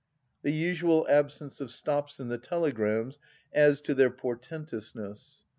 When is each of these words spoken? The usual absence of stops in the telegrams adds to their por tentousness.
The 0.41 0.51
usual 0.51 1.05
absence 1.07 1.61
of 1.61 1.69
stops 1.69 2.19
in 2.19 2.27
the 2.27 2.39
telegrams 2.39 3.19
adds 3.53 3.79
to 3.81 3.93
their 3.93 4.09
por 4.09 4.35
tentousness. 4.35 5.43